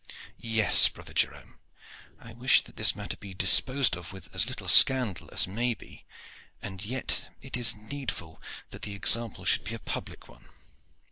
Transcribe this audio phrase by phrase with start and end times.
[0.47, 1.59] "Yes, brother Jerome,
[2.17, 6.05] I wish that this matter be disposed of with as little scandal as may be,
[6.59, 8.41] and yet it is needful
[8.71, 10.49] that the example should be a public one."